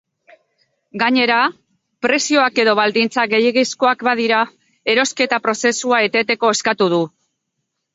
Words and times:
Gainera, 1.03 1.35
prezioak 2.07 2.59
edo 2.65 2.75
baldintzak 2.81 3.35
gehiegizkoak 3.37 4.05
badira, 4.11 4.43
erosketa 4.97 5.43
prozesua 5.49 6.05
eteteko 6.13 6.57
eskatu 6.61 6.95
du. 6.99 7.07